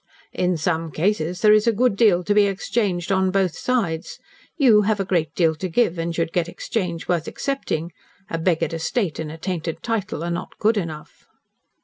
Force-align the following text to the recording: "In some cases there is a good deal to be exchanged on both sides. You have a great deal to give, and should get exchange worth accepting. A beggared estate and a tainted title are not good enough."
"In 0.33 0.57
some 0.57 0.89
cases 0.91 1.41
there 1.43 1.53
is 1.53 1.67
a 1.67 1.71
good 1.71 1.95
deal 1.95 2.23
to 2.23 2.33
be 2.33 2.47
exchanged 2.47 3.11
on 3.11 3.29
both 3.29 3.55
sides. 3.55 4.17
You 4.57 4.81
have 4.81 4.99
a 4.99 5.05
great 5.05 5.35
deal 5.35 5.53
to 5.53 5.69
give, 5.69 5.99
and 5.99 6.15
should 6.15 6.33
get 6.33 6.49
exchange 6.49 7.07
worth 7.07 7.27
accepting. 7.27 7.91
A 8.27 8.39
beggared 8.39 8.73
estate 8.73 9.19
and 9.19 9.31
a 9.31 9.37
tainted 9.37 9.83
title 9.83 10.23
are 10.23 10.31
not 10.31 10.57
good 10.57 10.75
enough." 10.75 11.27